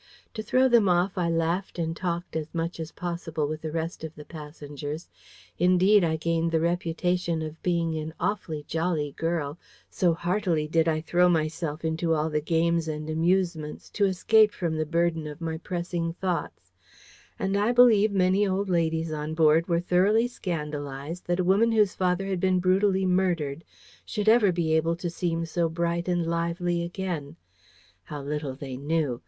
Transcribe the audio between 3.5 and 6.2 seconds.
the rest of the passengers. Indeed, I